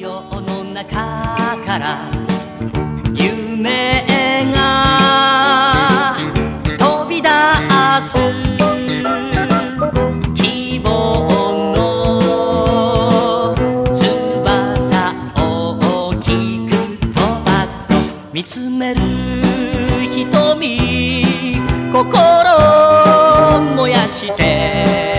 [0.00, 2.10] 陽の中から
[3.12, 4.02] 夢
[4.50, 6.16] が
[6.78, 7.28] 飛び出
[8.00, 8.18] す。
[10.34, 10.88] 希望
[11.76, 12.24] の
[13.92, 16.72] 翼を大きく
[17.12, 17.98] 飛ばそう。
[18.32, 19.02] 見つめる
[20.14, 21.26] 瞳
[21.92, 25.09] 心燃やして。